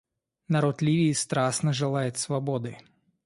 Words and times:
Народ 0.47 0.81
Ливии 0.81 1.13
страстно 1.13 1.73
желает 1.73 2.17
свободы. 2.17 2.79